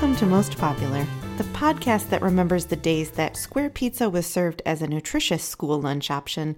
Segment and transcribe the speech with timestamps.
[0.00, 1.06] Welcome to Most Popular,
[1.36, 5.78] the podcast that remembers the days that square pizza was served as a nutritious school
[5.78, 6.56] lunch option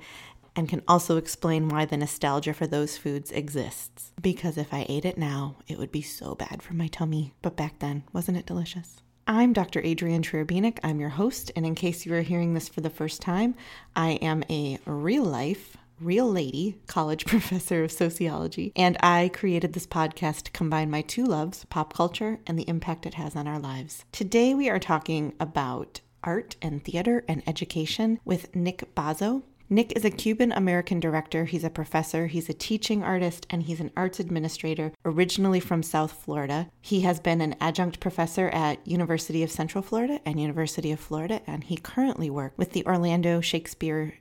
[0.55, 4.13] and can also explain why the nostalgia for those foods exists.
[4.23, 7.35] Because if I ate it now, it would be so bad for my tummy.
[7.43, 9.03] But back then, wasn't it delicious?
[9.27, 9.85] I'm Dr.
[9.85, 10.47] Adrienne Trier
[10.85, 13.57] I'm your host, and in case you are hearing this for the first time,
[13.97, 19.87] I am a real life real lady, college professor of sociology, and I created this
[19.87, 23.59] podcast to combine my two loves, pop culture and the impact it has on our
[23.59, 24.05] lives.
[24.13, 29.43] Today we are talking about art and theater and education with Nick Bazo.
[29.73, 31.47] Nick is a Cuban American director.
[31.47, 36.13] He's a professor, he's a teaching artist, and he's an arts administrator, originally from South
[36.13, 36.69] Florida.
[36.83, 41.41] He has been an adjunct professor at University of Central Florida and University of Florida,
[41.47, 44.13] and he currently works with the Orlando Shakespeare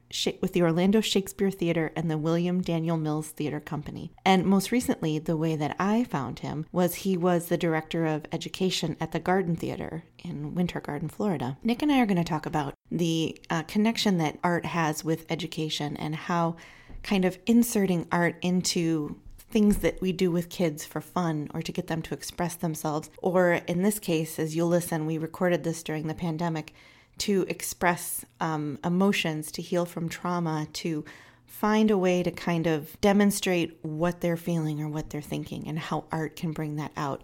[0.42, 4.14] with the Orlando Shakespeare Theater and the William Daniel Mills Theater Company.
[4.26, 8.26] And most recently, the way that I found him was he was the director of
[8.32, 11.58] education at the Garden Theater in Winter Garden, Florida.
[11.62, 15.26] Nick and I are going to talk about the uh, connection that art has with
[15.30, 16.58] education and how
[17.04, 19.18] kind of inserting art into
[19.50, 23.10] things that we do with kids for fun or to get them to express themselves,
[23.22, 26.74] or in this case, as you'll listen, we recorded this during the pandemic
[27.18, 31.04] to express um, emotions, to heal from trauma, to
[31.46, 35.78] find a way to kind of demonstrate what they're feeling or what they're thinking and
[35.78, 37.22] how art can bring that out.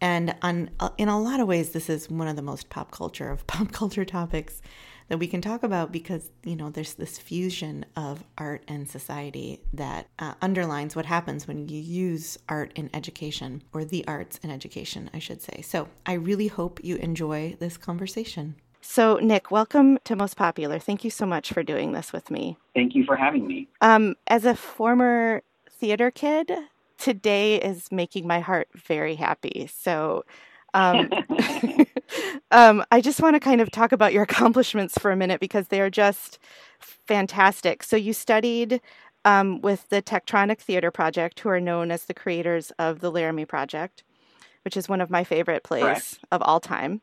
[0.00, 2.90] And on, uh, in a lot of ways, this is one of the most pop
[2.90, 4.60] culture of pop culture topics
[5.08, 9.60] that we can talk about because, you know, there's this fusion of art and society
[9.72, 14.50] that uh, underlines what happens when you use art in education or the arts in
[14.50, 15.62] education, I should say.
[15.62, 18.56] So I really hope you enjoy this conversation.
[18.80, 20.78] So, Nick, welcome to Most Popular.
[20.78, 22.56] Thank you so much for doing this with me.
[22.74, 23.68] Thank you for having me.
[23.80, 26.50] Um, as a former theater kid,
[26.96, 29.68] today is making my heart very happy.
[29.74, 30.24] So,
[30.74, 31.10] um,
[32.50, 35.68] um, I just want to kind of talk about your accomplishments for a minute because
[35.68, 36.38] they are just
[36.78, 37.82] fantastic.
[37.82, 38.80] So, you studied
[39.24, 43.44] um, with the Tectonic Theater Project, who are known as the creators of the Laramie
[43.44, 44.02] Project,
[44.64, 46.18] which is one of my favorite plays Correct.
[46.30, 47.00] of all time.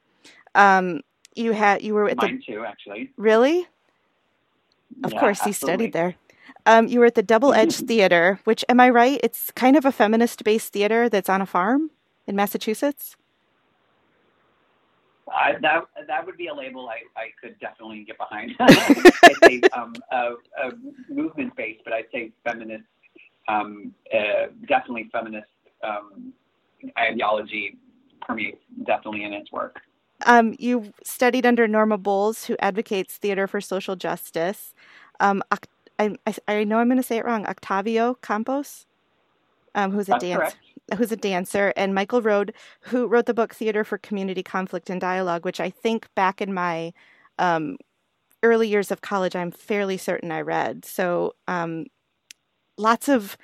[0.56, 1.02] Um,
[1.36, 3.12] you had you were at Mine the, too, actually.
[3.18, 3.68] Really?
[5.04, 6.16] Of yeah, course, you studied there.
[6.66, 9.20] Um, you were at the Double Edge Theater, which am I right?
[9.24, 11.92] It's kind of a feminist-based theater that's on a farm
[12.26, 13.18] in Massachusetts.
[15.34, 18.56] I, that that would be a label I, I could definitely get behind.
[18.60, 20.72] I'd say um, a, a
[21.10, 22.84] movement based, but I'd say feminist,
[23.48, 25.48] um, uh, definitely feminist
[25.84, 26.34] um,
[26.98, 27.78] ideology
[28.22, 29.82] permeates definitely in its work.
[30.26, 34.74] Um, you studied under Norma Bowles, who advocates theater for social justice.
[35.20, 35.44] Um,
[36.00, 37.46] I, I, I, know I'm going to say it wrong.
[37.46, 38.86] Octavio Campos,
[39.76, 40.58] um, who's a dancer,
[40.98, 42.52] who's a dancer, and Michael Rohd,
[42.82, 46.54] who wrote the book Theater for Community Conflict and Dialogue, which I think back in
[46.54, 46.94] my
[47.40, 47.78] um,
[48.44, 50.86] early years of college, I'm fairly certain I read.
[50.86, 51.86] So um,
[52.78, 53.38] lots of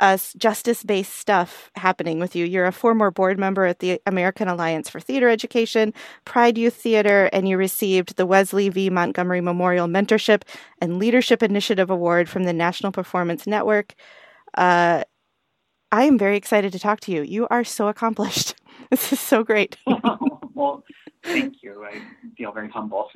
[0.00, 2.46] uh, justice based stuff happening with you.
[2.46, 5.92] You're a former board member at the American Alliance for Theater Education,
[6.24, 8.88] Pride Youth Theater, and you received the Wesley V.
[8.88, 10.42] Montgomery Memorial Mentorship
[10.80, 13.94] and Leadership Initiative Award from the National Performance Network.
[14.56, 15.04] Uh,
[15.92, 17.22] I am very excited to talk to you.
[17.22, 18.54] You are so accomplished.
[18.88, 19.76] This is so great.
[20.54, 20.82] well,
[21.22, 21.84] thank you.
[21.84, 22.02] I
[22.36, 23.08] feel very humble.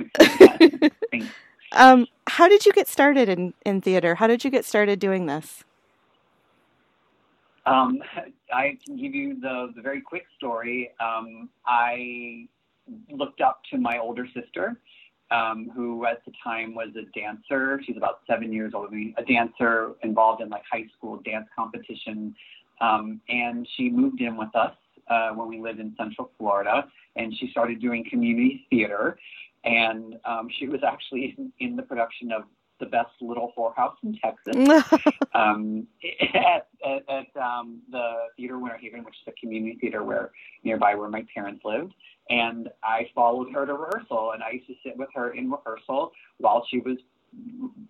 [1.72, 4.14] um, how did you get started in, in theater?
[4.14, 5.64] How did you get started doing this?
[7.66, 8.00] Um,
[8.52, 10.92] I can give you the, the very quick story.
[11.00, 12.46] Um, I
[13.10, 14.76] looked up to my older sister,
[15.32, 17.80] um, who at the time was a dancer.
[17.84, 21.48] She's about seven years older than me, a dancer involved in like high school dance
[21.56, 22.34] competition.
[22.80, 24.74] Um, and she moved in with us
[25.08, 26.86] uh, when we lived in Central Florida,
[27.16, 29.18] and she started doing community theater.
[29.64, 32.42] And um, she was actually in, in the production of
[32.80, 34.56] the best little whorehouse in Texas
[35.34, 35.86] um,
[36.34, 40.32] at, at, at um, the Theater Winter Haven, which is a community theater where
[40.64, 41.94] nearby where my parents lived.
[42.30, 46.12] And I followed her to rehearsal, and I used to sit with her in rehearsal
[46.38, 46.96] while she was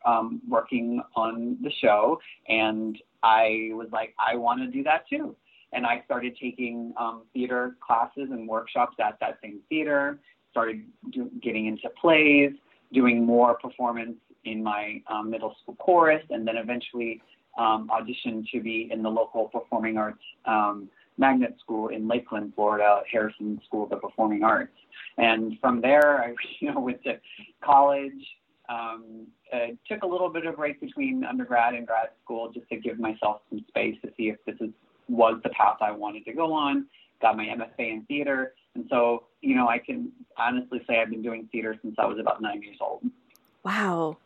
[0.04, 2.20] um, working on the show.
[2.48, 5.34] And I was like, I want to do that too.
[5.72, 10.20] And I started taking um, theater classes and workshops at that same theater.
[10.50, 12.52] Started do, getting into plays,
[12.92, 17.20] doing more performance in my um, middle school chorus, and then eventually
[17.58, 23.00] um, auditioned to be in the local performing arts um, magnet school in Lakeland, Florida,
[23.10, 24.76] Harrison School of the Performing Arts.
[25.16, 27.18] And from there, I you know went to
[27.64, 28.12] college.
[28.68, 32.76] Um, uh, took a little bit of break between undergrad and grad school just to
[32.76, 34.70] give myself some space to see if this is
[35.08, 36.86] was the path I wanted to go on.
[37.20, 41.22] Got my MFA in theater, And so, you know, I can honestly say I've been
[41.22, 43.02] doing theater since I was about nine years old.
[43.64, 44.16] Wow.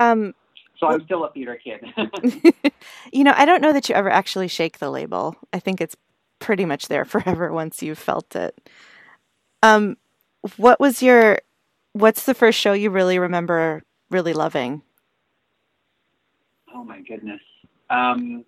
[0.00, 0.34] Um,
[0.78, 1.84] so I'm still a theater kid.
[3.12, 5.36] you know, I don't know that you ever actually shake the label.
[5.52, 5.96] I think it's
[6.38, 8.70] pretty much there forever once you've felt it.
[9.62, 9.96] Um,
[10.56, 11.38] what was your,
[11.92, 14.82] what's the first show you really remember really loving?
[16.74, 17.40] Oh my goodness.
[17.90, 18.44] Um,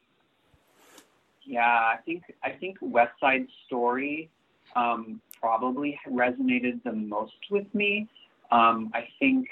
[1.45, 4.31] yeah, I think I think West Side Story
[4.77, 8.09] um, probably resonated the most with me.
[8.51, 9.47] Um, I think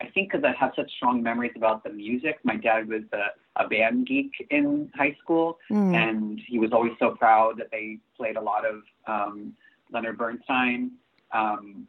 [0.00, 2.38] I think because I have such strong memories about the music.
[2.44, 5.94] My dad was a, a band geek in high school, mm.
[5.94, 9.54] and he was always so proud that they played a lot of um,
[9.90, 10.92] Leonard Bernstein.
[11.32, 11.88] Um,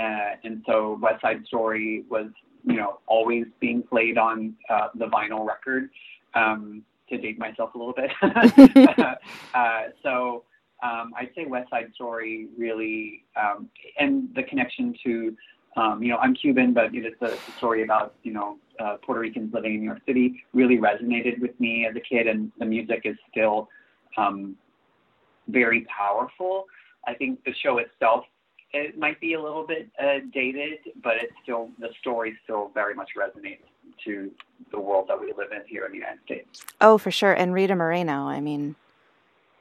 [0.00, 2.30] uh, and so West Side Story was,
[2.64, 5.90] you know, always being played on uh, the vinyl record.
[6.34, 8.10] Um, to date myself a little bit.
[9.54, 10.44] uh, so
[10.82, 13.68] um, I'd say West Side Story really, um,
[13.98, 15.36] and the connection to
[15.76, 18.96] um, you know, I'm Cuban, but it is a, a story about, you know, uh,
[19.04, 22.50] Puerto Ricans living in New York City really resonated with me as a kid, and
[22.58, 23.68] the music is still
[24.16, 24.56] um,
[25.48, 26.64] very powerful.
[27.06, 28.24] I think the show itself
[28.72, 32.94] it might be a little bit uh, dated, but it's still the story still very
[32.94, 33.58] much resonates
[34.04, 34.30] to
[34.70, 36.64] the world that we live in here in the United States.
[36.80, 38.26] Oh, for sure, and Rita Moreno.
[38.26, 38.76] I mean,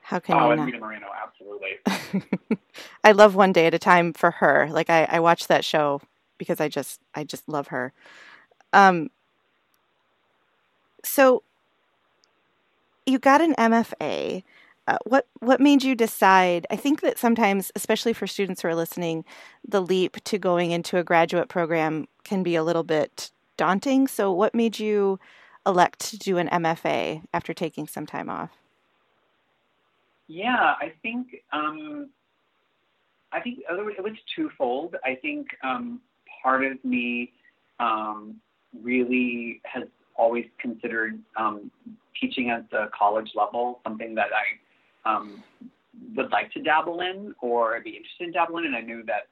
[0.02, 0.66] how can oh, you and?
[0.66, 2.58] Rita Moreno, absolutely.
[3.04, 4.68] I love One Day at a Time for her.
[4.72, 6.02] Like I, I watch that show
[6.38, 7.94] because I just, I just love her.
[8.74, 9.10] Um.
[11.04, 11.44] So
[13.06, 14.44] you got an MFA.
[14.90, 16.66] Uh, what what made you decide?
[16.72, 19.24] I think that sometimes, especially for students who are listening,
[19.68, 24.08] the leap to going into a graduate program can be a little bit daunting.
[24.08, 25.20] So, what made you
[25.68, 28.50] elect to do an MFA after taking some time off?
[30.28, 32.10] Yeah, I think um,
[33.32, 34.96] I think it was twofold.
[35.06, 36.02] I think um,
[36.42, 37.32] part of me
[37.80, 38.38] um,
[38.82, 39.84] really has
[40.16, 41.70] always considered um,
[42.20, 44.58] teaching at the college level something that I
[45.06, 45.44] um,
[46.16, 48.74] would like to dabble in or be interested in dabbling in.
[48.74, 49.28] And I knew that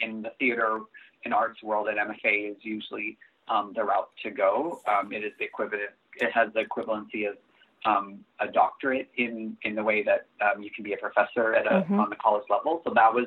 [0.00, 0.80] in the theater
[1.24, 3.18] and arts world, an MFA is usually
[3.48, 4.80] um, the route to go.
[5.10, 5.90] it is the equivalent.
[6.16, 7.36] It has the equivalency of
[7.84, 11.66] um, a doctorate in in the way that um, you can be a professor at
[11.66, 12.00] a mm-hmm.
[12.00, 12.82] on the college level.
[12.84, 13.26] So that was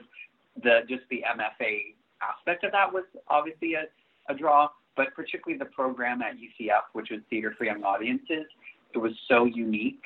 [0.62, 3.86] the just the MFA aspect of that was obviously a,
[4.30, 8.46] a draw, but particularly the program at UCF, which was Theater for Young Audiences,
[8.94, 10.04] it was so unique.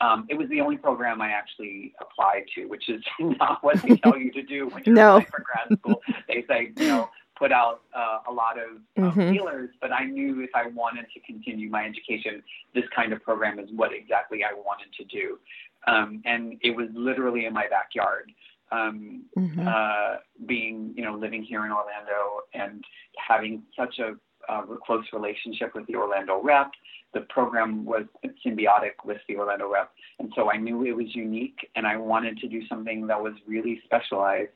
[0.00, 3.96] Um, it was the only program I actually applied to, which is not what they
[3.96, 5.16] tell you to do when you're no.
[5.16, 6.02] applying for grad school.
[6.28, 9.32] They say, you know, put out uh, a lot of um, mm-hmm.
[9.32, 12.42] feelers, but I knew if I wanted to continue my education,
[12.74, 15.38] this kind of program is what exactly I wanted to do.
[15.86, 18.32] Um, and it was literally in my backyard.
[18.72, 19.68] Um, mm-hmm.
[19.68, 22.82] uh, being, you know, living here in Orlando and
[23.16, 24.14] having such a
[24.48, 26.70] uh, close relationship with the Orlando rep.
[27.14, 28.04] The program was
[28.44, 29.90] symbiotic with the Orlando rep.
[30.18, 33.34] And so I knew it was unique and I wanted to do something that was
[33.46, 34.50] really specialized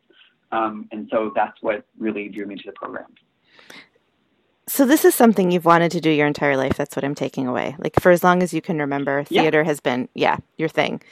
[0.52, 3.14] um, and so that's what really drew me to the program.
[4.66, 6.76] So this is something you've wanted to do your entire life.
[6.76, 7.74] That's what I'm taking away.
[7.78, 9.66] Like for as long as you can remember, theater yeah.
[9.66, 11.02] has been, yeah, your thing.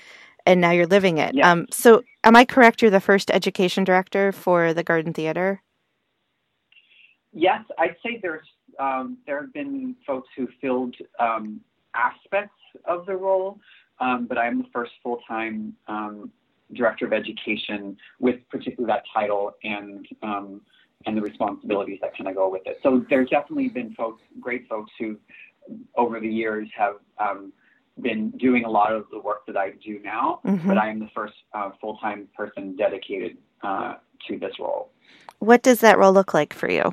[0.47, 1.35] And now you're living it.
[1.35, 1.51] Yeah.
[1.51, 2.83] Um, so am I correct?
[2.83, 5.63] You're the first education director for the Garden Theater?
[7.33, 8.47] Yes, I'd say there's
[8.79, 11.61] um, there have been folks who filled um,
[11.95, 12.55] aspects
[12.85, 13.59] of the role,
[14.01, 16.31] um, but I'm the first full time um,
[16.75, 20.61] director of education with particularly that title and um,
[21.07, 22.79] and the responsibilities that kind of go with it.
[22.83, 25.17] So there's definitely been folks, great folks who
[25.97, 27.53] over the years have um,
[28.01, 30.67] been doing a lot of the work that I do now, mm-hmm.
[30.67, 33.95] but I am the first uh, full-time person dedicated uh,
[34.27, 34.91] to this role.
[35.39, 36.93] What does that role look like for you?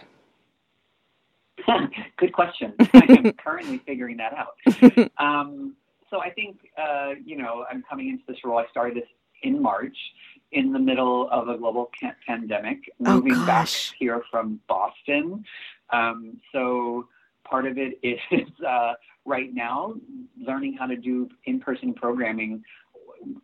[2.17, 2.74] Good question.
[2.79, 5.12] I am currently figuring that out.
[5.17, 5.75] Um,
[6.10, 8.60] so I think, uh, you know, I'm coming into this role.
[8.60, 9.10] I started this
[9.43, 9.98] in March
[10.51, 11.89] in the middle of a global
[12.27, 13.45] pandemic, oh, moving gosh.
[13.89, 15.43] back here from Boston.
[15.91, 17.07] Um, so
[17.43, 18.93] part of it is uh,
[19.25, 19.95] right now
[20.39, 22.63] learning how to do in-person programming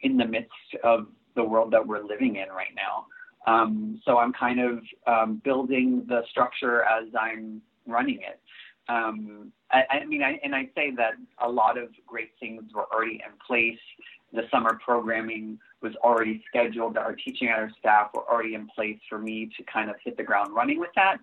[0.01, 0.51] in the midst
[0.84, 3.06] of the world that we're living in right now.
[3.48, 8.40] Um, so I'm kind of um, building the structure as I'm running it.
[8.88, 12.88] Um, I, I, mean, I, and I say that a lot of great things were
[12.94, 13.80] already in place.
[14.34, 16.98] The summer programming was already scheduled.
[16.98, 20.24] Our teaching our staff were already in place for me to kind of hit the
[20.24, 21.18] ground running with that.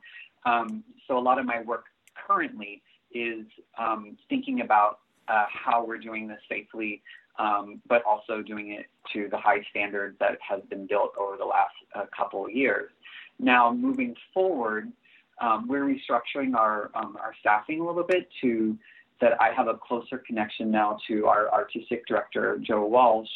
[0.47, 1.85] Um, so a lot of my work
[2.27, 3.45] currently is
[3.79, 7.03] um, thinking about uh, how we're doing this safely
[7.39, 11.45] um, but also doing it to the high standards that has been built over the
[11.45, 12.91] last uh, couple of years.
[13.39, 14.93] Now, moving forward,
[15.41, 18.77] um, we're restructuring our um, our staffing a little bit to
[19.21, 23.29] that I have a closer connection now to our artistic director Joe Walsh,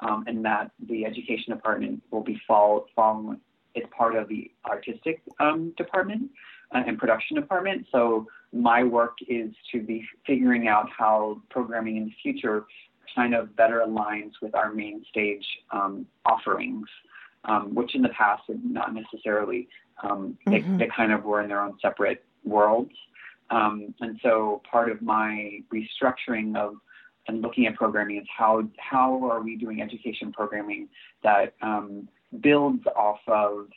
[0.00, 3.40] um, and that the education department will be fall, following.
[3.74, 6.30] It's part of the artistic um, department
[6.74, 7.86] uh, and production department.
[7.92, 12.64] So my work is to be figuring out how programming in the future
[13.14, 16.88] kind of better aligns with our main stage um, offerings,
[17.44, 19.68] um, which in the past had not necessarily,
[20.02, 20.78] um, mm-hmm.
[20.78, 22.92] they, they, kind of were in their own separate worlds.
[23.50, 26.74] Um, and so part of my restructuring of
[27.26, 30.88] and looking at programming is how how are we doing education programming
[31.22, 32.08] that um,
[32.40, 33.68] builds off of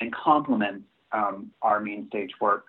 [0.00, 2.66] and complements um, our main stage work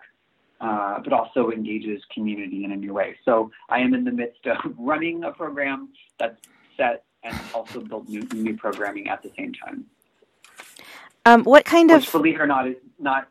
[0.62, 3.15] uh, but also engages community in a new way.
[3.24, 5.89] So I am in the midst of running a program
[6.20, 6.36] that's
[6.75, 9.86] set and also build new, new programming at the same time.
[11.26, 13.28] Um, what kind Which, of believe it or not, is not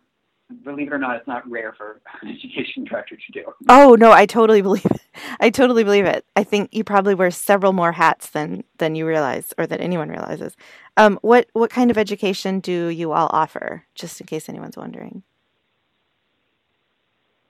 [0.65, 3.45] believe it or not, it's not rare for an education director to do.
[3.69, 5.01] Oh no, I totally believe it.
[5.41, 6.25] I totally believe it.
[6.37, 10.09] I think you probably wear several more hats than than you realize, or that anyone
[10.09, 10.57] realizes.
[10.97, 13.85] Um, what what kind of education do you all offer?
[13.95, 15.23] Just in case anyone's wondering.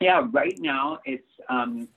[0.00, 1.88] Yeah, right now it's um,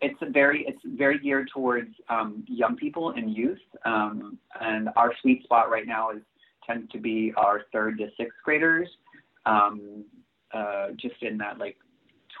[0.00, 5.42] it's very it's very geared towards um, young people and youth, um, and our sweet
[5.44, 6.22] spot right now is
[6.66, 8.88] tends to be our third to sixth graders,
[9.46, 10.04] um,
[10.52, 11.76] uh, just in that like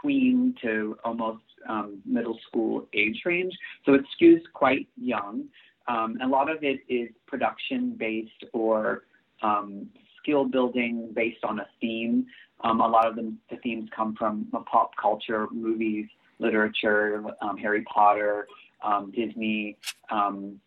[0.00, 3.54] tween to almost um, middle school age range.
[3.84, 5.44] So it skews quite young.
[5.88, 9.04] Um, a lot of it is production based or
[9.42, 9.88] um,
[10.18, 12.26] skill building based on a theme.
[12.62, 16.06] Um, a lot of them, the themes come from pop culture, movies,
[16.38, 18.46] literature, um, Harry Potter,
[18.82, 19.76] um, Disney.
[20.10, 20.60] Um,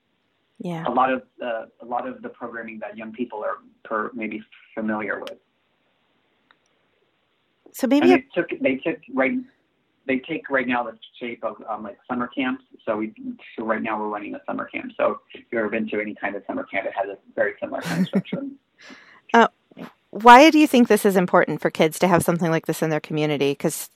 [0.59, 0.87] yeah.
[0.87, 4.41] A lot of uh, a lot of the programming that young people are per, maybe
[4.73, 5.37] familiar with.
[7.73, 9.33] So maybe they took they took right
[10.07, 12.63] they take right now the shape of um, like summer camps.
[12.85, 13.13] So we
[13.57, 14.93] so right now we're running a summer camp.
[14.97, 17.53] So if you've ever been to any kind of summer camp, it has a very
[17.59, 18.41] similar kind of structure.
[19.33, 19.47] uh,
[20.09, 22.89] why do you think this is important for kids to have something like this in
[22.89, 23.51] their community?
[23.51, 23.89] Because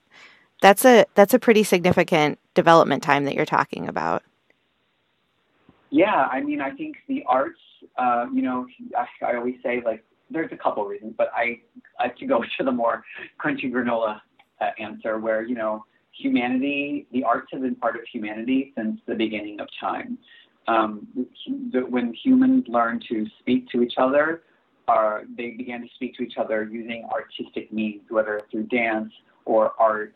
[0.61, 4.23] that's a that's a pretty significant development time that you're talking about.
[5.91, 7.59] Yeah, I mean, I think the arts.
[7.97, 8.65] Uh, you know,
[8.97, 11.59] I, I always say like there's a couple reasons, but I
[11.99, 13.03] I to go to the more
[13.39, 14.21] crunchy granola
[14.61, 15.85] uh, answer, where you know
[16.17, 20.17] humanity, the arts have been part of humanity since the beginning of time.
[20.67, 21.07] Um,
[21.73, 24.43] the, when humans learn to speak to each other,
[24.87, 29.11] are they began to speak to each other using artistic means, whether through dance
[29.43, 30.13] or art,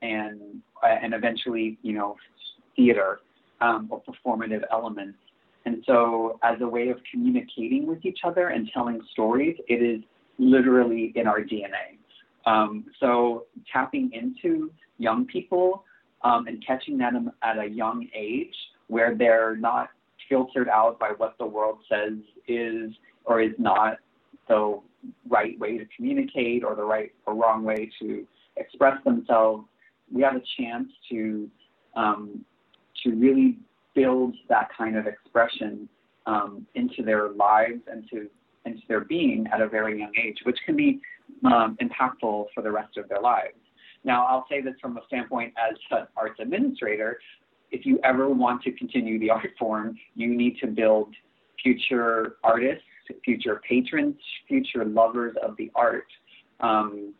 [0.00, 2.16] and and eventually, you know,
[2.76, 3.20] theater
[3.60, 5.18] um, or performative elements.
[5.66, 10.02] And so, as a way of communicating with each other and telling stories, it is
[10.38, 11.98] literally in our DNA.
[12.46, 15.84] Um, so, tapping into young people
[16.22, 18.54] um, and catching them at a young age
[18.86, 19.90] where they're not
[20.28, 22.14] filtered out by what the world says
[22.46, 22.90] is
[23.24, 23.98] or is not
[24.48, 24.80] the
[25.28, 29.64] right way to communicate or the right or wrong way to express themselves,
[30.10, 31.48] we have a chance to
[31.96, 32.44] um,
[33.04, 33.58] to really
[33.94, 35.88] build that kind of expression
[36.26, 38.28] um, into their lives and to
[38.64, 41.00] into their being at a very young age, which can be
[41.44, 43.54] um, impactful for the rest of their lives.
[44.04, 47.18] Now, I'll say this from a standpoint as an arts administrator.
[47.70, 51.14] If you ever want to continue the art form, you need to build
[51.62, 52.84] future artists
[53.24, 56.06] future patrons, future lovers of the art,
[56.60, 57.14] um,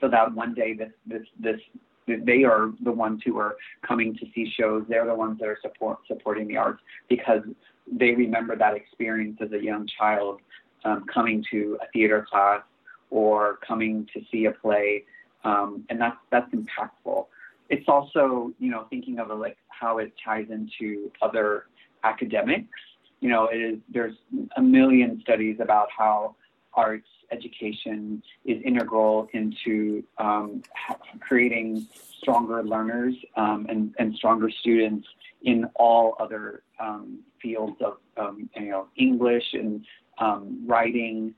[0.00, 1.60] so that one day this this this
[2.06, 4.84] they are the ones who are coming to see shows.
[4.88, 7.42] They're the ones that are support, supporting the arts because
[7.90, 10.40] they remember that experience as a young child
[10.84, 12.62] um, coming to a theater class
[13.10, 15.04] or coming to see a play,
[15.44, 17.26] um, and that's that's impactful.
[17.68, 21.66] It's also you know thinking of like how it ties into other
[22.04, 22.68] academics
[23.20, 24.14] you know, it is there's
[24.56, 26.36] a million studies about how
[26.74, 30.62] arts education is integral into um,
[31.20, 31.86] creating
[32.20, 35.06] stronger learners um, and, and stronger students
[35.42, 39.84] in all other um, fields of um, you know English and
[40.18, 41.34] um, writing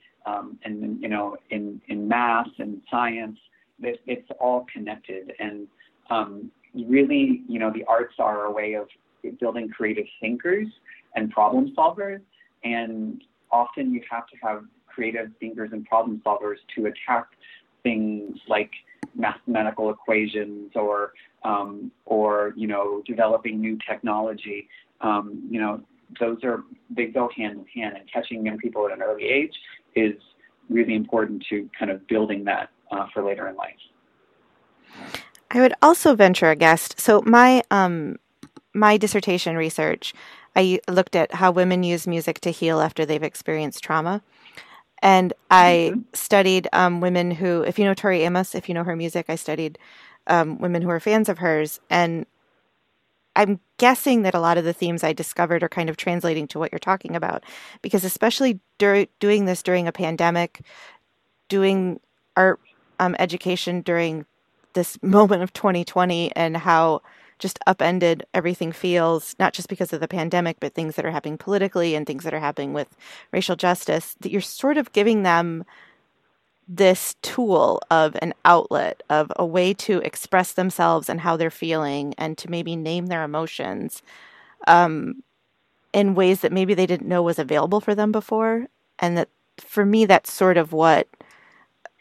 [0.65, 3.39] and you know in in math and science.
[3.81, 5.69] It, it's all connected and
[6.75, 8.89] really you know the arts are a way of
[9.41, 10.69] building creative thinkers
[11.15, 12.21] and problem solvers.
[12.65, 14.65] And often you have to have
[14.99, 17.29] creative thinkers and problem solvers to attack
[17.85, 18.73] things like
[19.15, 21.13] mathematical equations or
[21.45, 24.69] um, or you know developing new technology.
[25.01, 25.81] Um, you know
[26.19, 29.55] those are they go hand in hand, and catching young people at an early age
[29.95, 30.15] is
[30.69, 33.77] really important to kind of building that uh, for later in life.
[35.53, 36.89] I would also venture a guess.
[36.97, 38.17] So my um,
[38.75, 40.13] my dissertation research,
[40.57, 44.23] I looked at how women use music to heal after they've experienced trauma.
[45.03, 46.01] And I mm-hmm.
[46.13, 49.37] studied um, women who, if you know Tori Amos, if you know her music, I
[49.37, 49.79] studied
[50.27, 51.81] um, women who are fans of hers.
[51.89, 52.27] And
[53.37, 56.59] I'm guessing that a lot of the themes I discovered are kind of translating to
[56.59, 57.45] what you're talking about.
[57.83, 60.61] Because especially dur- doing this during a pandemic,
[61.49, 62.01] doing
[62.37, 62.61] art
[62.99, 64.27] um, education during
[64.75, 67.03] this moment of 2020 and how
[67.39, 71.39] just upended everything feels, not just because of the pandemic, but things that are happening
[71.39, 72.97] politically and things that are happening with
[73.33, 75.65] racial justice, that you're sort of giving them
[76.69, 82.15] this tool of an outlet, of a way to express themselves and how they're feeling,
[82.19, 84.03] and to maybe name their emotions
[84.67, 85.23] um,
[85.93, 88.67] in ways that maybe they didn't know was available for them before.
[88.99, 89.29] And that
[89.59, 91.09] for me, that's sort of what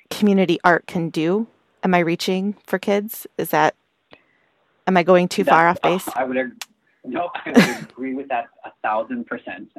[0.10, 1.48] community art can do.
[1.84, 3.26] Am I reaching for kids?
[3.38, 3.76] Is that
[4.88, 6.08] Am I going too far off base?
[6.16, 6.38] I would
[7.04, 9.70] no, I would agree with that a thousand percent.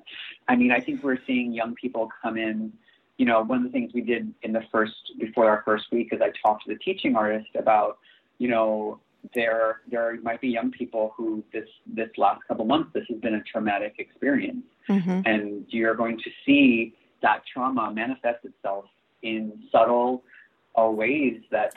[0.48, 2.72] I mean, I think we're seeing young people come in.
[3.16, 6.10] You know, one of the things we did in the first before our first week
[6.12, 7.98] is I talked to the teaching artist about,
[8.38, 9.00] you know,
[9.34, 13.34] there there might be young people who this this last couple months this has been
[13.34, 15.20] a traumatic experience, mm-hmm.
[15.24, 18.84] and you're going to see that trauma manifest itself
[19.22, 20.22] in subtle
[20.78, 21.74] uh, ways that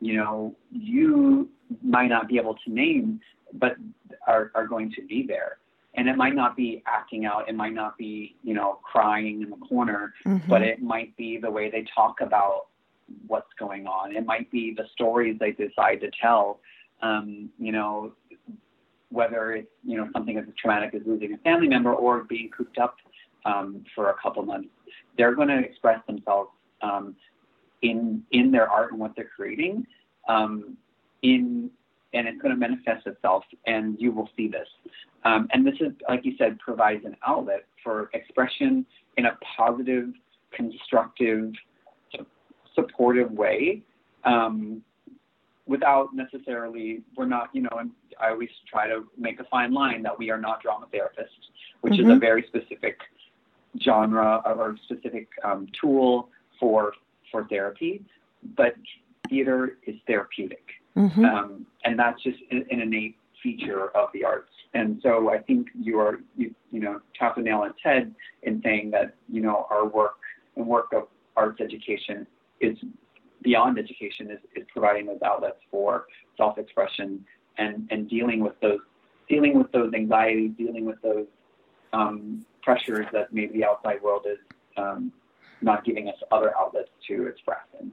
[0.00, 1.48] you know you
[1.82, 3.20] might not be able to name,
[3.54, 3.76] but
[4.26, 5.58] are, are going to be there.
[5.94, 9.48] And it might not be acting out, it might not be, you know, crying in
[9.48, 10.48] the corner, mm-hmm.
[10.48, 12.66] but it might be the way they talk about
[13.26, 14.14] what's going on.
[14.14, 16.60] It might be the stories they decide to tell.
[17.02, 18.12] Um, you know,
[19.10, 22.78] whether it's, you know, something as traumatic as losing a family member or being cooped
[22.78, 22.96] up
[23.44, 24.68] um, for a couple months.
[25.16, 26.50] They're going to express themselves
[26.82, 27.16] um,
[27.82, 29.86] in in their art and what they're creating
[30.28, 30.76] um,
[31.22, 31.70] in
[32.12, 34.68] and it's going to manifest itself and you will see this
[35.24, 38.84] um, and this is like you said provides an outlet for expression
[39.16, 40.12] in a positive
[40.52, 41.52] constructive
[42.74, 43.82] supportive way
[44.24, 44.82] um,
[45.66, 50.02] without necessarily we're not you know and i always try to make a fine line
[50.02, 52.02] that we are not drama therapists which mm-hmm.
[52.02, 52.20] is a mm-hmm.
[52.20, 53.00] very specific
[53.82, 56.92] genre or specific um, tool for
[57.36, 58.02] for therapy
[58.56, 58.74] but
[59.28, 61.24] theater is therapeutic Mm-hmm.
[61.24, 64.50] Um, and that's just an, an, innate feature of the arts.
[64.72, 68.14] And so I think you are, you, you know, tap the nail on its head
[68.42, 70.16] in saying that, you know, our work
[70.56, 72.26] and work of arts education
[72.60, 72.78] is
[73.42, 77.24] beyond education is, is providing those outlets for self-expression
[77.58, 78.80] and, and dealing with those,
[79.28, 81.26] dealing with those anxieties, dealing with those
[81.92, 84.38] um, pressures that maybe the outside world is
[84.78, 85.12] um,
[85.62, 87.92] not giving us other outlets to express in.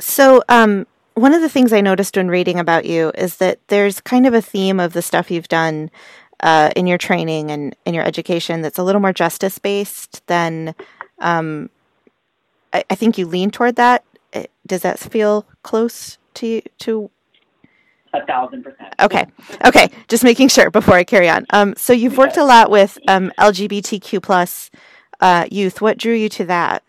[0.00, 4.00] So, um, one of the things I noticed when reading about you is that there's
[4.00, 5.90] kind of a theme of the stuff you've done
[6.40, 10.74] uh, in your training and in your education that's a little more justice based than
[11.18, 11.68] um,
[12.72, 14.04] I, I, think you lean toward that.
[14.32, 17.10] Uh, does that feel close to to?
[18.14, 18.94] A thousand percent.
[19.00, 19.26] Okay,
[19.64, 19.90] okay.
[20.06, 21.44] Just making sure before I carry on.
[21.50, 24.70] Um, so you've worked a lot with um, LGBTQ plus
[25.20, 25.80] uh, youth.
[25.80, 26.82] What drew you to that?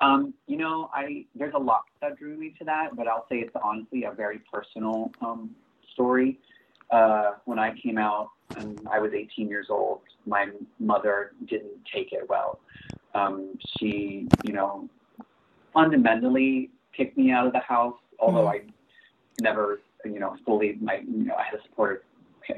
[0.00, 3.36] Um, you know, I there's a lot that drew me to that, but I'll say
[3.36, 5.50] it's honestly a very personal um,
[5.92, 6.38] story.
[6.90, 12.12] Uh, when I came out and I was 18 years old, my mother didn't take
[12.12, 12.58] it well.
[13.14, 14.88] Um, she, you know,
[15.72, 18.68] fundamentally kicked me out of the house, although mm-hmm.
[18.68, 22.02] I never, you know, fully my, you know, I had a supportive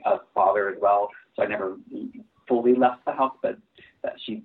[0.05, 1.77] uh, father as well, so I never
[2.49, 3.59] fully left the house, but
[4.03, 4.43] that she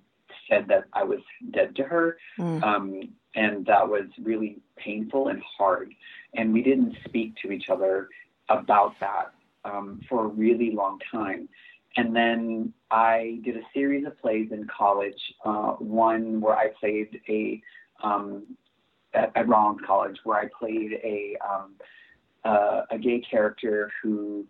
[0.50, 1.20] said that I was
[1.52, 2.18] dead to her.
[2.40, 2.64] Mm.
[2.64, 3.02] Um,
[3.36, 5.94] and that was really painful and hard.
[6.34, 8.10] And we didn't speak to each other
[8.50, 9.34] about that
[9.66, 11.50] um, for a really long time.
[11.98, 15.20] And then I did a series of plays in college.
[15.44, 17.62] Uh, one where I played a
[18.04, 18.44] um,
[19.14, 21.74] at, at Rollins College, where I played a um,
[22.46, 24.46] uh, a gay character who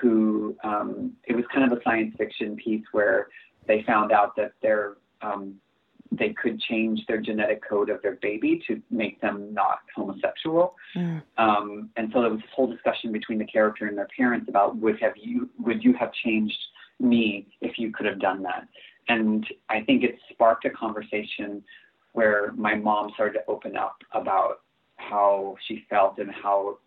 [0.00, 3.28] who um, it was kind of a science fiction piece where
[3.66, 5.56] they found out that their um,
[6.12, 10.74] they could change their genetic code of their baby to make them not homosexual.
[10.94, 11.22] Mm.
[11.36, 14.76] Um, and so there was this whole discussion between the character and their parents about
[14.76, 16.58] would have you would you have changed
[17.00, 18.68] me if you could have done that?
[19.08, 21.62] And I think it sparked a conversation
[22.12, 24.60] where my mom started to open up about
[24.96, 26.78] how she felt and how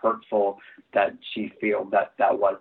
[0.00, 0.58] hurtful
[0.94, 2.56] that she feel that that was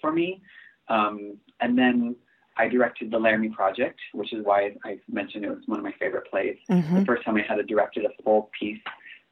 [0.00, 0.40] for me.
[0.88, 2.16] Um, and then
[2.56, 5.94] I directed the Laramie Project, which is why I mentioned it was one of my
[5.98, 6.56] favorite plays.
[6.70, 7.00] Mm-hmm.
[7.00, 8.80] The first time I had directed a full piece.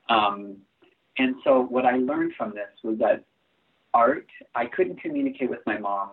[0.09, 0.57] Um,
[1.19, 3.25] and so what I learned from this was that
[3.95, 6.11] art, I couldn't communicate with my mom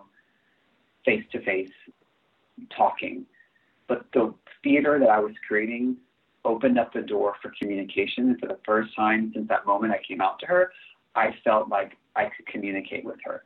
[1.04, 1.70] face to face
[2.76, 3.26] talking,
[3.86, 5.96] but the theater that I was creating
[6.44, 8.30] opened up the door for communication.
[8.30, 10.72] And for the first time since that moment I came out to her,
[11.14, 13.44] I felt like I could communicate with her.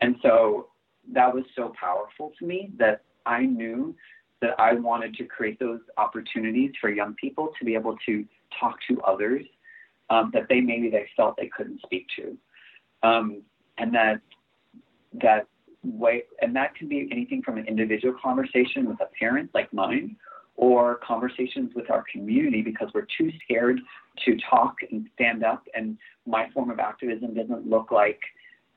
[0.00, 0.68] And so
[1.12, 3.94] that was so powerful to me that I knew
[4.40, 8.24] that I wanted to create those opportunities for young people to be able to
[8.58, 9.44] talk to others
[10.10, 12.36] um, that they maybe they felt they couldn't speak to,
[13.02, 13.42] um,
[13.78, 14.20] and that
[15.22, 15.46] that
[15.84, 20.16] way and that can be anything from an individual conversation with a parent like mine
[20.56, 23.80] or conversations with our community because we're too scared
[24.24, 28.20] to talk and stand up and my form of activism doesn't look like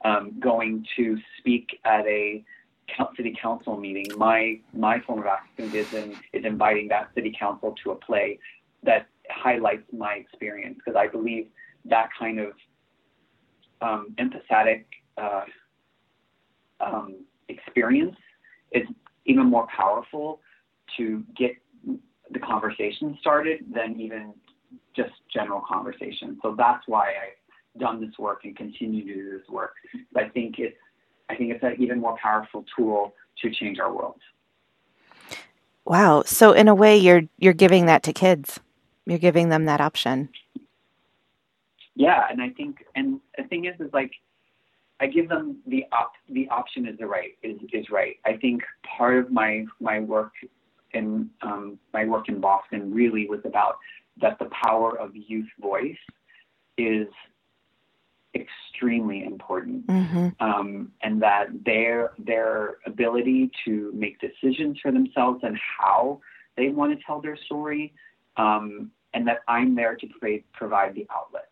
[0.04, 2.44] um, going to speak at a
[3.18, 4.06] city council meeting.
[4.18, 8.40] My my form of activism is inviting that city council to a play
[8.84, 11.48] that highlights my experience because I believe
[11.86, 12.54] that kind of
[13.82, 14.86] um, empathetic
[15.18, 15.46] uh,
[16.80, 18.16] um, experience
[18.72, 18.88] is
[19.26, 20.40] even more powerful
[20.98, 21.56] to get
[22.32, 24.34] the conversation started than even
[24.96, 26.38] just general conversation.
[26.42, 29.74] So that's why I've done this work and continue to do this work.
[30.16, 30.78] I think it's
[31.30, 34.20] I think it's an even more powerful tool to change our world.
[35.86, 36.24] Wow.
[36.26, 38.60] So in a way you're you're giving that to kids.
[39.06, 40.30] You're giving them that option.
[41.96, 44.12] Yeah, and I think and the thing is is like
[45.00, 48.16] I give them the op the option is the right is is right.
[48.26, 48.64] I think
[48.98, 50.34] part of my my work
[50.95, 53.77] in um, my work in Boston really was about
[54.21, 55.95] that the power of youth voice
[56.77, 57.08] is
[58.36, 60.27] extremely important, mm-hmm.
[60.39, 66.19] um, and that their their ability to make decisions for themselves and how
[66.58, 67.93] they want to tell their story,
[68.38, 71.49] um, and that I'm there to provide provide the outlet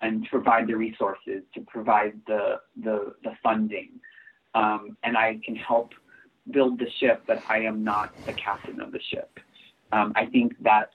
[0.00, 3.90] and to provide the resources, to provide the the, the funding,
[4.54, 5.92] um, and I can help
[6.50, 9.38] build the ship, but I am not the captain of the ship.
[9.92, 10.92] Um, I think that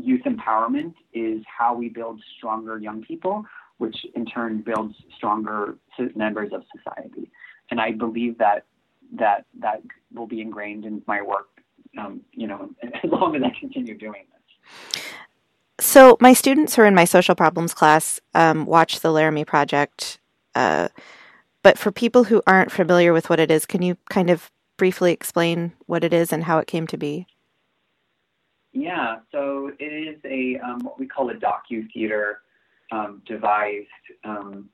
[0.00, 3.44] youth empowerment is how we build stronger young people,
[3.78, 5.76] which in turn builds stronger
[6.14, 7.30] members of society.
[7.70, 8.64] And I believe that
[9.14, 9.82] that that
[10.14, 11.48] will be ingrained in my work,
[11.98, 15.02] um, you know, as long as I continue doing this.
[15.80, 20.20] So my students who are in my social problems class um, watch the Laramie Project.
[20.54, 20.88] Uh,
[21.62, 24.50] but for people who aren't familiar with what it is, can you kind of
[24.82, 27.24] briefly explain what it is and how it came to be?
[28.72, 32.40] Yeah, so it is a um, what we call a docu theater
[32.90, 33.86] um, devised
[34.24, 34.68] um,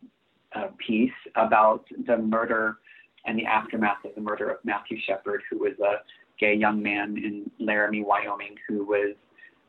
[0.55, 2.79] uh, piece about the murder
[3.27, 5.97] and the aftermath of the murder of Matthew Shepard, who was a
[6.41, 9.15] gay young man in Laramie, Wyoming, who was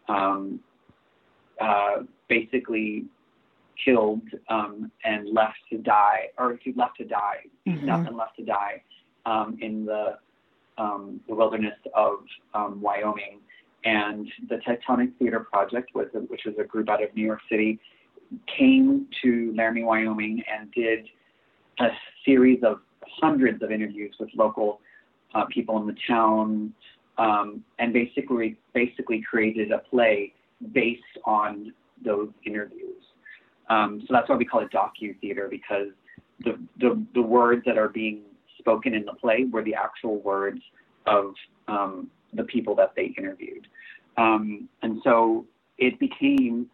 [0.08, 0.62] um,
[1.60, 3.04] uh, basically
[3.84, 7.90] killed um, and left to die, or he left to die, mm-hmm.
[7.90, 8.82] and left to die
[9.26, 10.18] um, in the
[10.80, 12.20] um, the wilderness of
[12.54, 13.40] um, Wyoming.
[13.86, 17.40] And the Tectonic Theater Project, was a, which was a group out of New York
[17.50, 17.80] City,
[18.58, 21.08] came to Laramie, Wyoming, and did
[21.80, 21.88] a
[22.26, 24.82] series of hundreds of interviews with local
[25.34, 26.74] uh, people in the town,
[27.18, 30.34] um, and basically basically created a play
[30.74, 33.02] based on those interviews.
[33.70, 35.88] Um, so that's why we call it docu theater because
[36.42, 38.22] the, the the words that are being
[38.60, 40.62] spoken in the play were the actual words
[41.08, 41.34] of
[41.68, 43.68] um, the people that they interviewed.
[44.18, 45.46] Um, and so
[45.78, 46.70] it became,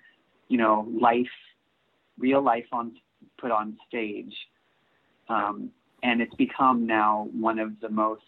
[0.50, 1.28] you know, life,
[2.18, 2.94] real life on
[3.38, 4.34] put on stage.
[5.30, 5.72] Um,
[6.04, 8.22] and it's become now one of the most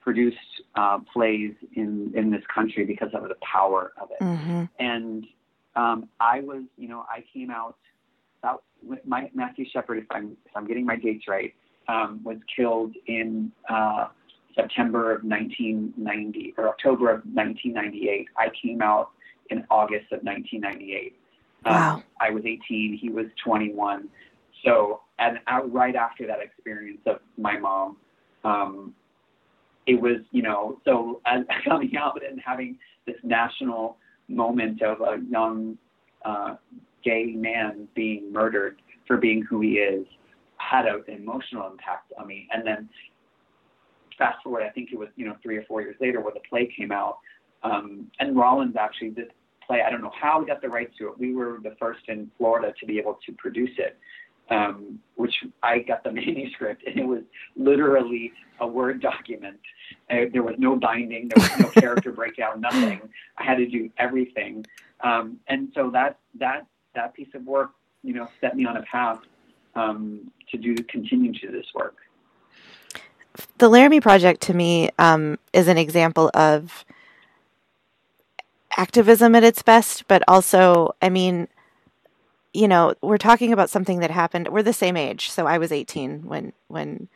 [0.00, 0.36] produced
[0.74, 4.22] uh, plays in, in this country because of the power of it.
[4.22, 4.64] Mm-hmm.
[4.78, 5.26] And
[5.76, 7.76] um, I was, you know, I came out
[8.40, 8.64] about
[9.06, 11.54] my Matthew Shepard, if I'm if I'm getting my dates right,
[11.88, 14.08] um, was killed in uh,
[14.54, 18.28] September of 1990 or October of 1998.
[18.36, 19.10] I came out
[19.50, 21.16] in August of 1998.
[21.66, 21.94] Um, wow.
[21.94, 22.98] Um, I was 18.
[23.00, 24.08] He was 21.
[24.64, 27.96] So, and out, right after that experience of my mom,
[28.44, 28.94] um,
[29.86, 33.96] it was, you know, so as coming out and having this national
[34.28, 35.76] moment of a young
[36.24, 36.54] uh,
[37.02, 40.06] gay man being murdered for being who he is
[40.70, 42.48] had an emotional impact on me.
[42.52, 42.88] And then
[44.18, 46.40] fast forward, I think it was you know three or four years later where the
[46.48, 47.18] play came out.
[47.62, 49.32] Um, and Rollins actually did
[49.66, 49.82] play.
[49.86, 51.18] I don't know how we got the rights to it.
[51.18, 53.98] We were the first in Florida to be able to produce it,
[54.50, 57.22] um, which I got the manuscript, and it was
[57.56, 59.58] literally a Word document.
[60.10, 63.00] Uh, there was no binding, there was no character breakdown, nothing.
[63.38, 64.64] I had to do everything,
[65.02, 67.72] um, and so that that that piece of work,
[68.02, 69.20] you know, set me on a path
[69.76, 71.96] um, to do continue to this work.
[73.58, 76.84] The Laramie Project to me um, is an example of
[78.76, 81.48] activism at its best, but also, I mean,
[82.52, 84.48] you know, we're talking about something that happened.
[84.48, 87.08] We're the same age, so I was 18 when when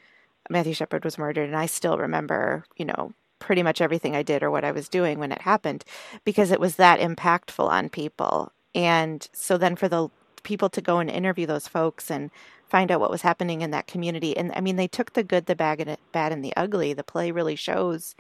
[0.51, 4.43] Matthew Shepard was murdered, and I still remember, you know, pretty much everything I did
[4.43, 5.85] or what I was doing when it happened,
[6.25, 8.53] because it was that impactful on people.
[8.75, 10.09] And so then for the
[10.49, 12.31] people to go and interview those folks and
[12.69, 15.47] find out what was happening in that community, and I mean, they took the good,
[15.47, 16.95] the bad, and bad, and the ugly.
[16.95, 18.17] The play really shows,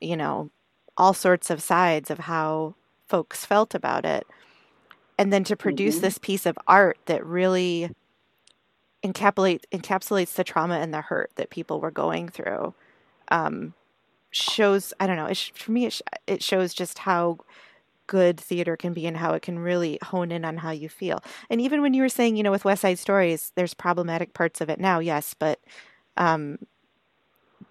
[0.00, 0.50] you know,
[0.96, 2.74] all sorts of sides of how
[3.06, 4.26] folks felt about it.
[5.18, 6.02] And then to produce mm-hmm.
[6.02, 7.90] this piece of art that really
[9.02, 12.74] encapsulate, encapsulates the trauma and the hurt that people were going through
[13.30, 13.74] um,
[14.30, 17.38] shows, I don't know, it, for me, it, it shows just how
[18.08, 21.22] good theater can be and how it can really hone in on how you feel.
[21.48, 24.60] And even when you were saying, you know, with West Side Stories, there's problematic parts
[24.60, 25.60] of it now, yes, but
[26.16, 26.58] um,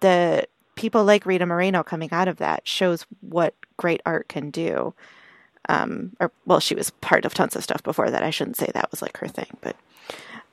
[0.00, 4.94] the people like Rita Moreno coming out of that shows what great art can do.
[5.68, 8.22] Um, or well, she was part of tons of stuff before that.
[8.22, 9.76] I shouldn't say that was like her thing, but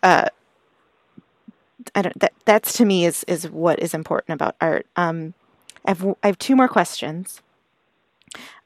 [0.04, 0.28] uh,
[1.94, 2.20] I don't.
[2.20, 4.88] That that's to me is is what is important about art.
[4.98, 5.34] Um,
[5.86, 7.42] I have I have two more questions.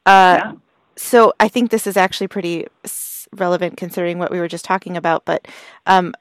[0.08, 0.54] Uh, yeah.
[1.00, 2.68] So I think this is actually pretty
[3.32, 5.24] relevant considering what we were just talking about.
[5.24, 5.48] But
[5.86, 6.14] um,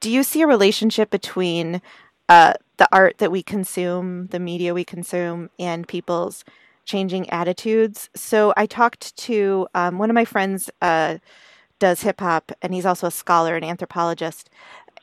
[0.00, 1.80] do you see a relationship between
[2.28, 6.44] uh, the art that we consume, the media we consume, and people's
[6.84, 8.10] changing attitudes.
[8.14, 11.16] So I talked to um, one of my friends uh,
[11.78, 14.50] does hip hop, and he's also a scholar and anthropologist,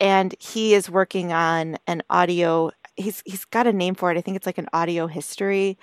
[0.00, 2.70] and he is working on an audio.
[2.94, 4.18] He's he's got a name for it.
[4.18, 5.78] I think it's like an audio history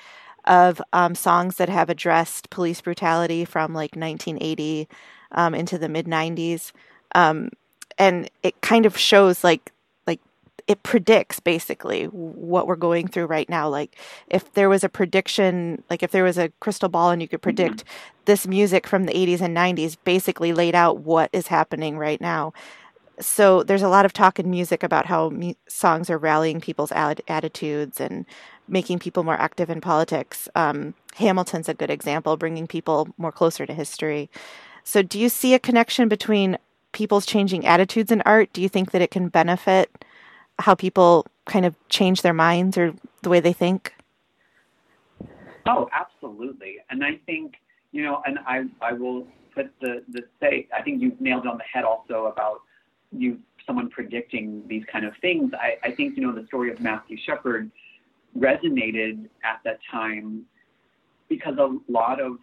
[0.45, 4.87] of um, songs that have addressed police brutality from like 1980
[5.33, 6.71] um, into the mid 90s,
[7.15, 7.49] um,
[7.97, 9.71] and it kind of shows like
[10.07, 10.19] like
[10.67, 13.69] it predicts basically what we're going through right now.
[13.69, 13.95] Like
[14.27, 17.41] if there was a prediction, like if there was a crystal ball and you could
[17.41, 18.21] predict mm-hmm.
[18.25, 22.53] this music from the 80s and 90s, basically laid out what is happening right now.
[23.21, 25.31] So there's a lot of talk in music about how
[25.67, 28.25] songs are rallying people's ad- attitudes and
[28.67, 30.49] making people more active in politics.
[30.55, 34.29] Um, Hamilton's a good example, bringing people more closer to history.
[34.83, 36.57] So do you see a connection between
[36.91, 38.51] people's changing attitudes in art?
[38.53, 40.03] Do you think that it can benefit?
[40.61, 43.93] how people kind of change their minds or the way they think?
[45.67, 46.77] Oh, absolutely.
[46.89, 47.55] And I think,
[47.91, 51.57] you know, and I, I will put the, the say, I think you've nailed on
[51.57, 52.61] the head also about
[53.11, 55.51] you, someone predicting these kind of things.
[55.53, 57.71] I, I think, you know, the story of Matthew Shepard
[58.37, 60.43] resonated at that time
[61.29, 62.37] because a lot of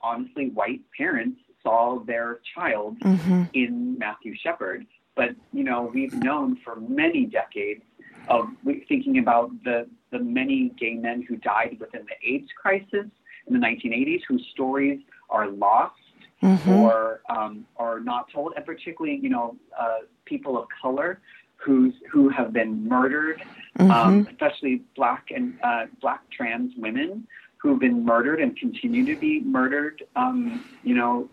[0.00, 3.44] honestly white parents saw their child mm-hmm.
[3.52, 4.86] in Matthew Shepard
[5.18, 7.82] but you know, we've known for many decades
[8.28, 8.46] of
[8.88, 13.10] thinking about the the many gay men who died within the AIDS crisis
[13.46, 16.00] in the 1980s, whose stories are lost
[16.42, 16.70] mm-hmm.
[16.70, 21.20] or um, are not told, and particularly you know uh, people of color
[21.56, 23.42] who's who have been murdered,
[23.78, 23.90] um, mm-hmm.
[23.90, 29.40] um, especially black and uh, black trans women who've been murdered and continue to be
[29.40, 31.28] murdered, um, you know,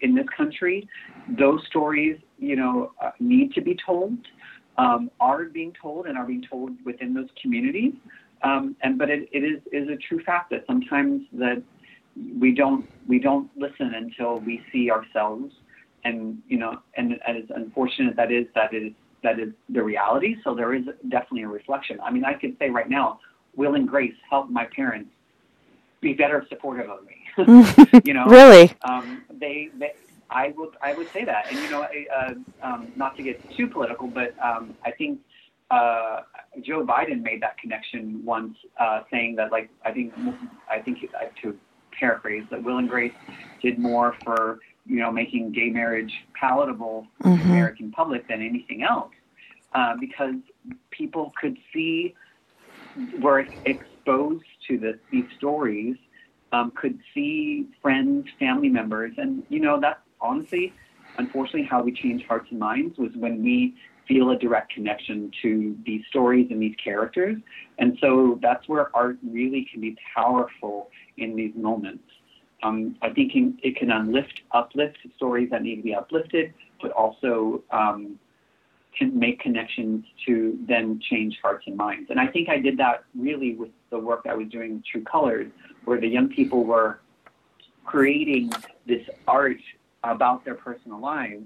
[0.00, 0.88] in this country.
[1.28, 4.16] Those stories you know, uh, need to be told,
[4.78, 7.94] um, are being told, and are being told within those communities.
[8.42, 11.62] Um, and but it, it is is a true fact that sometimes that
[12.38, 15.52] we don't we don't listen until we see ourselves,
[16.04, 20.36] and you know, and as unfortunate that is, that is that is the reality.
[20.44, 21.98] So there is definitely a reflection.
[22.00, 23.20] I mean, I could say right now,
[23.56, 25.10] Will and Grace helped my parents
[26.00, 27.16] be better supportive of me.
[28.04, 29.92] you know, really, um, they, they
[30.30, 31.82] I would I would say that, and you know,
[32.14, 35.20] uh, um, not to get too political, but um, I think
[35.70, 36.22] uh,
[36.62, 40.12] Joe Biden made that connection once, uh, saying that like I think
[40.70, 41.00] I think
[41.42, 41.56] to
[41.98, 43.12] paraphrase that Will and Grace
[43.62, 47.36] did more for you know making gay marriage palatable mm-hmm.
[47.36, 49.12] to the American public than anything else,
[49.74, 50.34] uh, because
[50.90, 52.14] people could see
[53.20, 55.96] were exposed to the, these stories
[56.52, 60.72] um, could see friends, family members, and you know that's honestly,
[61.18, 63.74] unfortunately, how we changed hearts and minds was when we
[64.06, 67.36] feel a direct connection to these stories and these characters.
[67.78, 72.04] And so that's where art really can be powerful in these moments.
[72.62, 76.52] Um, I think it can uplift, uplift stories that need to be uplifted,
[76.82, 78.18] but also um,
[78.98, 82.10] can make connections to then change hearts and minds.
[82.10, 85.04] And I think I did that really with the work I was doing with True
[85.04, 85.50] Colors,
[85.84, 87.00] where the young people were
[87.84, 88.52] creating
[88.86, 89.60] this art
[90.02, 91.44] about their personal lives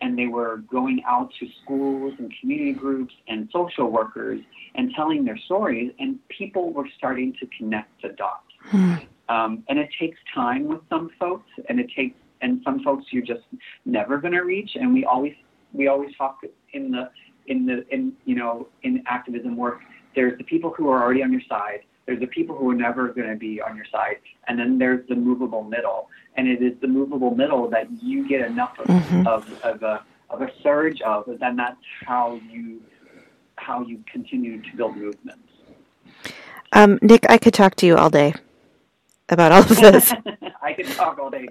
[0.00, 4.40] and they were going out to schools and community groups and social workers
[4.74, 8.49] and telling their stories, and people were starting to connect the dots.
[8.70, 8.94] Hmm.
[9.28, 13.24] Um, and it takes time with some folks, and it takes and some folks you're
[13.24, 13.44] just
[13.84, 14.70] never going to reach.
[14.74, 15.34] And we always
[15.72, 16.40] we always talk
[16.72, 17.10] in the
[17.46, 19.80] in the in you know in activism work.
[20.14, 21.80] There's the people who are already on your side.
[22.06, 24.16] There's the people who are never going to be on your side,
[24.48, 26.08] and then there's the movable middle.
[26.36, 29.26] And it is the movable middle that you get enough of, mm-hmm.
[29.26, 32.80] of, of a of a surge of, then that's how you
[33.56, 35.42] how you continue to build movements.
[36.72, 38.34] Um, Nick, I could talk to you all day
[39.32, 40.12] about all of this.
[40.62, 41.48] I could talk all day.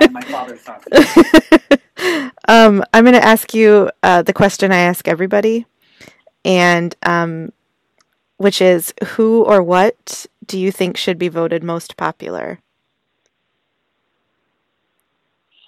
[0.00, 0.92] and my father's talking.
[2.48, 5.66] um, I'm going to ask you uh, the question I ask everybody,
[6.44, 7.52] and um,
[8.36, 12.60] which is, who or what do you think should be voted most popular?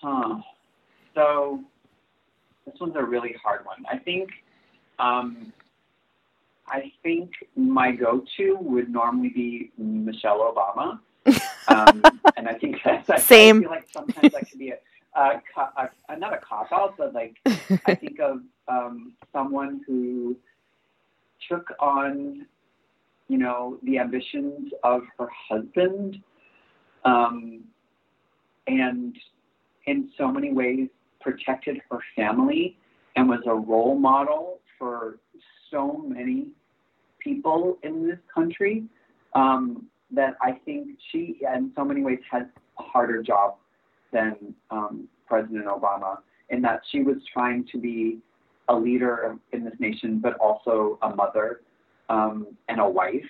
[0.00, 0.38] Huh.
[1.14, 1.60] So
[2.66, 3.84] this one's a really hard one.
[3.90, 4.30] I think
[4.98, 5.52] um,
[6.68, 11.00] I think my go-to would normally be Michelle Obama,
[11.68, 12.02] um,
[12.36, 13.58] and I think that's I, same.
[13.58, 16.94] I feel like sometimes that could be a, a, a, a not a cop out,
[16.96, 17.36] but like
[17.86, 20.36] I think of um, someone who
[21.48, 22.46] took on,
[23.28, 26.18] you know, the ambitions of her husband,
[27.04, 27.64] um,
[28.66, 29.16] and
[29.86, 30.88] in so many ways
[31.20, 32.76] protected her family
[33.16, 35.18] and was a role model for
[35.70, 36.48] so many
[37.18, 38.84] people in this country
[39.34, 42.44] um, that I think she, in so many ways, has
[42.78, 43.56] a harder job
[44.12, 46.18] than um, President Obama
[46.48, 48.18] in that she was trying to be
[48.68, 51.60] a leader in this nation, but also a mother
[52.08, 53.22] um, and a wife.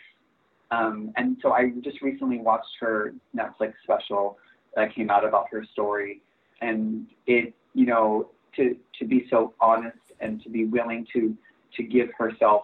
[0.71, 4.39] Um, and so I just recently watched her Netflix special
[4.77, 6.21] that came out about her story,
[6.61, 11.37] and it you know, to to be so honest and to be willing to
[11.77, 12.63] to give herself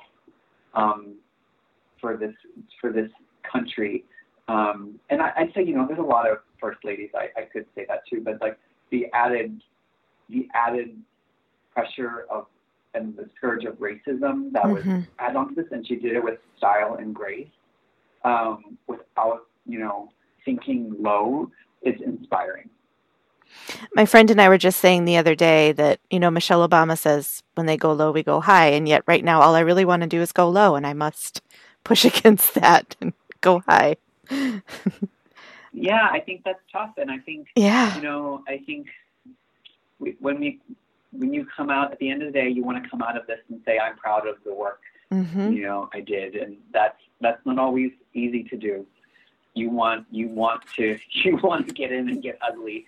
[0.74, 1.16] um,
[2.00, 2.34] for this
[2.80, 3.10] for this
[3.50, 4.04] country.
[4.48, 7.10] Um, and I, I'd say, you know, there's a lot of first ladies.
[7.14, 8.58] I, I could say that too, but like
[8.90, 9.60] the added
[10.28, 10.96] the added
[11.72, 12.46] pressure of
[12.94, 14.90] and the scourge of racism that mm-hmm.
[14.96, 17.48] was added onto this, and she did it with style and grace,
[18.24, 20.10] um, without you know
[20.44, 21.50] thinking low,
[21.82, 22.70] is inspiring.
[23.94, 26.98] My friend and I were just saying the other day that, you know, Michelle Obama
[26.98, 28.68] says when they go low, we go high.
[28.68, 30.92] And yet, right now, all I really want to do is go low, and I
[30.92, 31.42] must
[31.84, 33.12] push against that and
[33.46, 33.96] go high.
[35.72, 36.94] yeah, I think that's tough.
[36.98, 37.94] And I think, yeah.
[37.96, 38.88] you know, I think
[39.98, 40.60] we, when we,
[41.12, 43.16] when you come out at the end of the day, you want to come out
[43.16, 44.80] of this and say, I'm proud of the work,
[45.12, 45.52] mm-hmm.
[45.52, 46.34] you know, I did.
[46.34, 48.86] And that's, that's not always easy to do
[49.56, 52.86] you want you want to you want to get in and get ugly,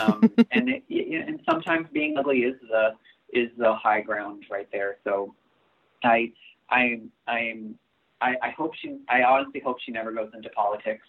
[0.00, 2.94] um, and it, and sometimes being ugly is the
[3.32, 4.96] is the high ground right there.
[5.04, 5.34] So,
[6.02, 6.32] I
[6.70, 7.78] I'm I'm
[8.20, 11.06] I, I hope she I honestly hope she never goes into politics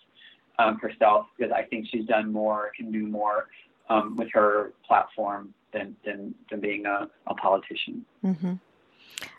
[0.58, 3.48] um, herself because I think she's done more can do more
[3.90, 8.06] um, with her platform than than than being a, a politician.
[8.24, 8.54] Mm-hmm.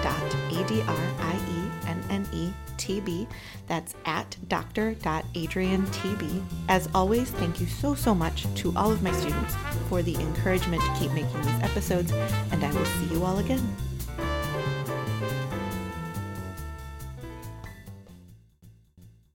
[0.02, 0.86] dr.adrienne
[2.86, 3.28] TB.
[3.68, 6.44] That's at dr.adriantb.
[6.70, 9.56] As always, thank you so, so much to all of my students
[9.90, 12.12] for the encouragement to keep making these episodes,
[12.52, 13.95] and I will see you all again.